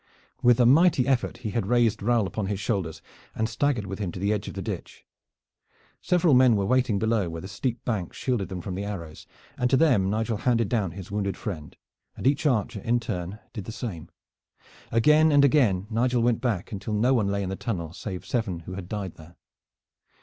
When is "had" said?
1.51-1.67, 18.73-18.89